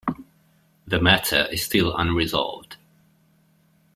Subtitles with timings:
[0.87, 2.77] The matter is still unresolved.